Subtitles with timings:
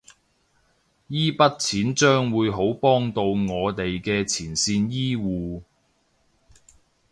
[1.09, 5.61] 依筆錢將會好幫到我哋嘅前線醫護